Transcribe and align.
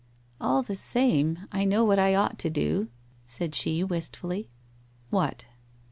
'All 0.41 0.63
the 0.63 0.73
same, 0.73 1.45
I 1.51 1.63
know 1.63 1.83
what 1.85 1.99
I 1.99 2.15
ought 2.15 2.39
to 2.39 2.49
do,' 2.49 2.87
said 3.27 3.53
she, 3.53 3.83
wistfully. 3.83 4.49
'What?' 5.11 5.45